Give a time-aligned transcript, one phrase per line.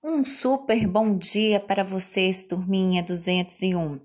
[0.00, 3.98] Um super bom dia para vocês, turminha 201.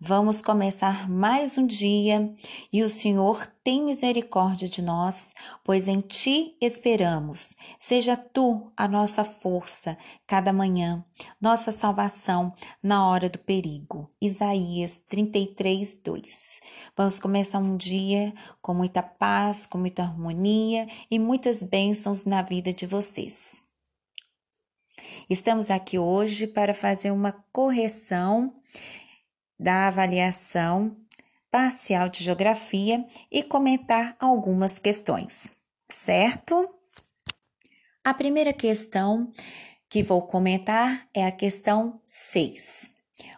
[0.00, 2.34] Vamos começar mais um dia
[2.72, 5.32] e o Senhor tem misericórdia de nós,
[5.62, 7.54] pois em Ti esperamos.
[7.78, 9.96] Seja Tu a nossa força
[10.26, 11.04] cada manhã,
[11.40, 12.52] nossa salvação
[12.82, 14.10] na hora do perigo.
[14.20, 16.60] Isaías 33, 2.
[16.96, 22.72] Vamos começar um dia com muita paz, com muita harmonia e muitas bênçãos na vida
[22.72, 23.67] de vocês.
[25.28, 28.52] Estamos aqui hoje para fazer uma correção
[29.58, 30.96] da avaliação
[31.50, 35.50] parcial de geografia e comentar algumas questões,
[35.88, 36.68] certo?
[38.04, 39.32] A primeira questão
[39.88, 42.94] que vou comentar é a questão 6.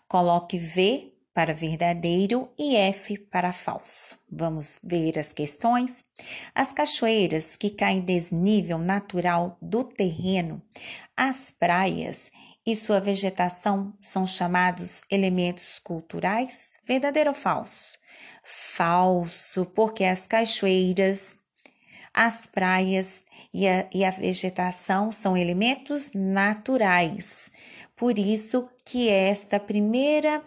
[0.08, 4.18] Coloque V para verdadeiro e F para falso.
[4.30, 6.04] Vamos ver as questões.
[6.54, 10.60] As cachoeiras que caem desnível natural do terreno,
[11.16, 12.30] as praias
[12.66, 16.78] e sua vegetação são chamados elementos culturais?
[16.84, 17.98] Verdadeiro ou falso?
[18.44, 21.36] Falso, porque as cachoeiras,
[22.12, 27.50] as praias e a, e a vegetação são elementos naturais.
[27.96, 30.42] Por isso que esta primeira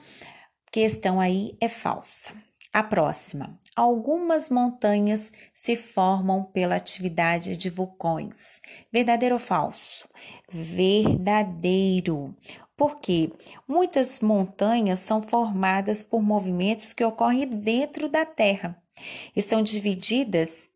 [0.73, 2.33] questão aí é falsa.
[2.73, 3.59] A próxima.
[3.75, 8.59] Algumas montanhas se formam pela atividade de vulcões.
[8.91, 10.09] Verdadeiro ou falso?
[10.51, 12.35] Verdadeiro.
[12.75, 13.31] Porque
[13.67, 18.75] muitas montanhas são formadas por movimentos que ocorrem dentro da Terra
[19.35, 20.71] e são divididas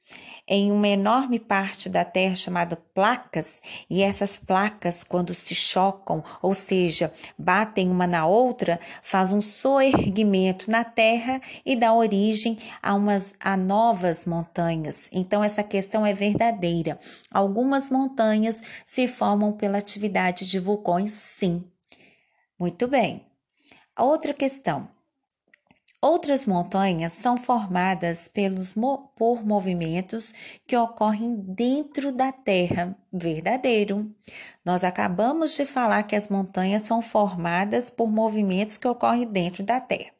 [0.48, 6.54] em uma enorme parte da Terra chamada placas, e essas placas, quando se chocam, ou
[6.54, 13.34] seja, batem uma na outra, faz um soerguimento na Terra e dá origem a umas
[13.40, 15.10] a novas montanhas.
[15.12, 16.98] Então essa questão é verdadeira.
[17.32, 21.62] Algumas montanhas se formam pela atividade de vulcões, sim.
[22.60, 23.22] Muito bem.
[23.98, 24.97] Outra questão.
[26.10, 28.74] Outras montanhas são formadas pelos,
[29.14, 30.34] por movimentos
[30.66, 32.98] que ocorrem dentro da Terra.
[33.12, 34.10] Verdadeiro.
[34.64, 39.82] Nós acabamos de falar que as montanhas são formadas por movimentos que ocorrem dentro da
[39.82, 40.12] Terra.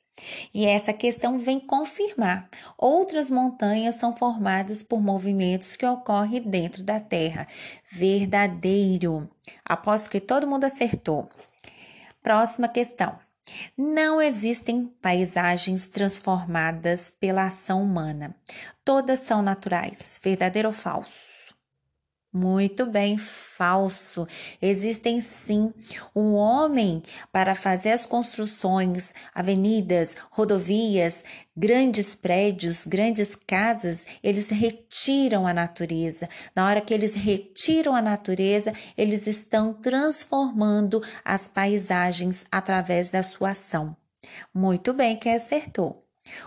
[0.54, 2.50] E essa questão vem confirmar.
[2.78, 7.48] Outras montanhas são formadas por movimentos que ocorrem dentro da Terra.
[7.90, 9.30] Verdadeiro.
[9.64, 11.30] Aposto que todo mundo acertou.
[12.22, 13.27] Próxima questão.
[13.78, 18.36] Não existem paisagens transformadas pela ação humana.
[18.84, 20.20] Todas são naturais.
[20.24, 21.37] Verdadeiro ou falso?
[22.38, 24.28] Muito bem, falso.
[24.62, 25.74] Existem sim
[26.16, 31.24] um homem para fazer as construções, avenidas, rodovias,
[31.56, 36.30] grandes prédios, grandes casas, eles retiram a natureza.
[36.56, 43.50] Na hora que eles retiram a natureza, eles estão transformando as paisagens através da sua
[43.50, 43.98] ação.
[44.54, 46.06] Muito bem, quem acertou.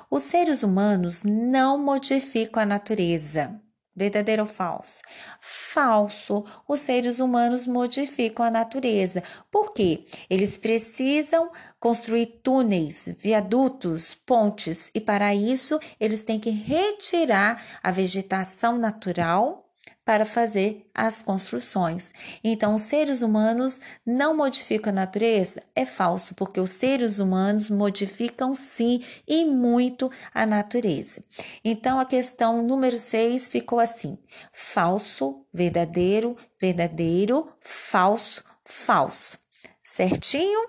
[0.08, 3.60] Os seres humanos não modificam a natureza.
[4.00, 5.02] Verdadeiro ou falso?
[5.42, 6.42] Falso.
[6.66, 9.22] Os seres humanos modificam a natureza.
[9.50, 10.06] Por quê?
[10.30, 18.78] Eles precisam construir túneis, viadutos, pontes e para isso eles têm que retirar a vegetação
[18.78, 19.69] natural
[20.10, 22.10] para fazer as construções.
[22.42, 25.62] Então, os seres humanos não modificam a natureza?
[25.72, 31.20] É falso, porque os seres humanos modificam sim e muito a natureza.
[31.64, 34.18] Então, a questão número 6 ficou assim:
[34.52, 39.38] falso, verdadeiro, verdadeiro, falso, falso.
[39.84, 40.60] Certinho?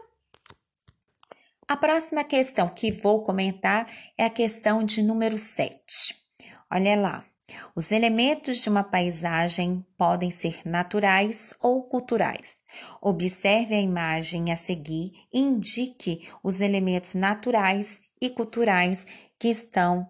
[1.68, 6.16] A próxima questão que vou comentar é a questão de número 7.
[6.69, 7.31] Olha lá.
[7.76, 12.58] Os elementos de uma paisagem podem ser naturais ou culturais.
[13.02, 19.06] Observe a imagem a seguir e indique os elementos naturais e culturais
[19.40, 20.10] que estão.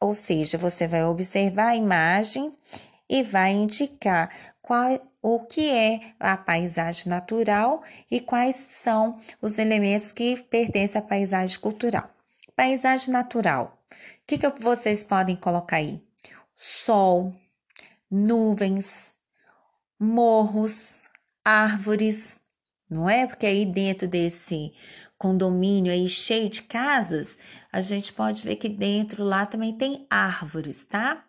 [0.00, 2.54] Ou seja, você vai observar a imagem
[3.08, 4.30] e vai indicar
[4.62, 11.02] qual, o que é a paisagem natural e quais são os elementos que pertencem à
[11.02, 12.08] paisagem cultural.
[12.56, 13.78] Paisagem natural.
[13.90, 13.96] O
[14.26, 16.00] que, que vocês podem colocar aí?
[16.62, 17.32] Sol,
[18.10, 19.14] nuvens,
[19.98, 21.06] morros,
[21.42, 22.38] árvores,
[22.88, 23.26] não é?
[23.26, 24.74] Porque aí dentro desse
[25.16, 27.38] condomínio aí cheio de casas,
[27.72, 31.24] a gente pode ver que dentro lá também tem árvores, tá?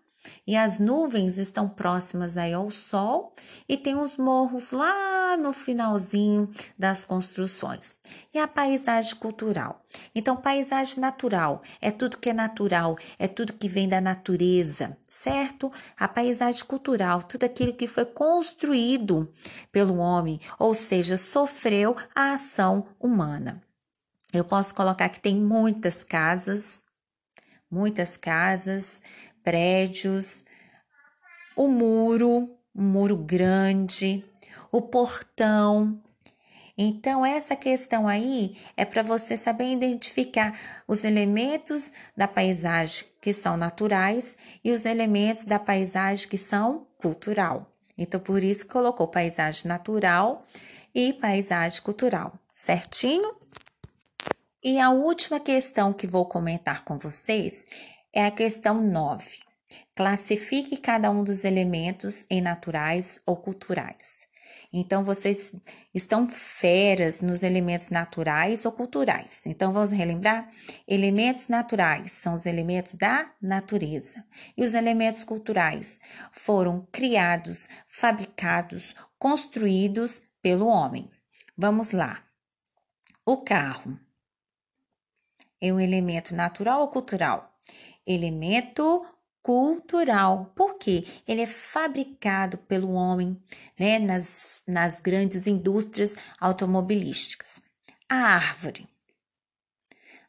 [0.45, 3.33] E as nuvens estão próximas aí ao sol
[3.69, 7.95] e tem os morros lá no finalzinho das construções.
[8.33, 9.83] E a paisagem cultural?
[10.13, 15.71] Então, paisagem natural é tudo que é natural, é tudo que vem da natureza, certo?
[15.97, 19.29] A paisagem cultural, tudo aquilo que foi construído
[19.71, 23.61] pelo homem, ou seja, sofreu a ação humana.
[24.33, 26.79] Eu posso colocar que tem muitas casas,
[27.69, 29.01] muitas casas,
[29.43, 30.45] prédios,
[31.55, 34.23] o muro, um muro grande,
[34.71, 36.01] o portão.
[36.77, 43.57] Então, essa questão aí é para você saber identificar os elementos da paisagem que são
[43.57, 47.71] naturais e os elementos da paisagem que são cultural.
[47.97, 50.43] Então, por isso colocou paisagem natural
[50.95, 53.31] e paisagem cultural, certinho?
[54.63, 57.65] E a última questão que vou comentar com vocês
[58.13, 59.39] é a questão 9.
[59.95, 64.30] Classifique cada um dos elementos em naturais ou culturais.
[64.71, 65.53] Então, vocês
[65.93, 69.41] estão feras nos elementos naturais ou culturais.
[69.45, 70.49] Então, vamos relembrar?
[70.87, 74.23] Elementos naturais são os elementos da natureza.
[74.55, 75.99] E os elementos culturais
[76.31, 81.09] foram criados, fabricados, construídos pelo homem.
[81.57, 82.23] Vamos lá.
[83.25, 83.99] O carro
[85.61, 87.55] é um elemento natural ou cultural?
[88.05, 89.05] Elemento
[89.41, 90.51] cultural.
[90.55, 91.03] Por quê?
[91.27, 93.41] Ele é fabricado pelo homem,
[93.79, 97.61] né, nas, nas grandes indústrias automobilísticas.
[98.09, 98.87] A árvore.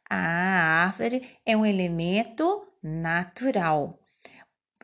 [0.09, 3.99] A árvore é um elemento natural.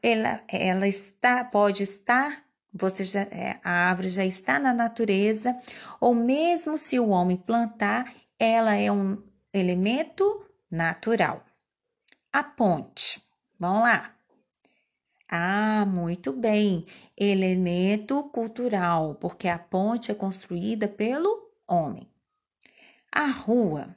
[0.03, 5.57] Ela, ela está, pode estar, você já, é, a árvore já está na natureza,
[6.01, 9.23] ou mesmo se o homem plantar, ela é um
[9.53, 11.45] elemento natural.
[12.33, 13.23] A ponte.
[13.59, 14.18] Vamos lá.
[15.29, 16.87] Ah, muito bem.
[17.17, 22.09] Elemento cultural, porque a ponte é construída pelo homem.
[23.13, 23.95] A rua.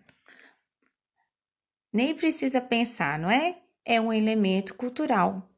[1.94, 3.57] Nem precisa pensar, não é?
[3.86, 5.50] É um elemento cultural.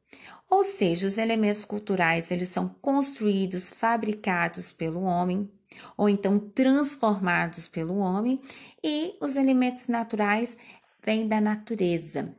[0.48, 5.50] Ou seja, os elementos culturais, eles são construídos, fabricados pelo homem,
[5.96, 8.40] ou então transformados pelo homem,
[8.82, 10.56] e os elementos naturais
[11.04, 12.32] vêm da natureza.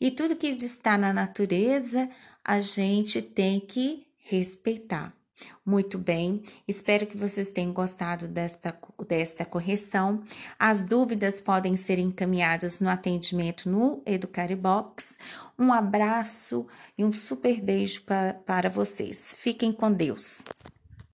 [0.00, 2.08] E tudo que está na natureza,
[2.44, 5.12] a gente tem que respeitar.
[5.64, 10.20] Muito bem, espero que vocês tenham gostado desta, desta correção.
[10.58, 15.18] As dúvidas podem ser encaminhadas no atendimento no Educaribox.
[15.58, 19.34] Um abraço e um super beijo para, para vocês.
[19.38, 20.44] Fiquem com Deus.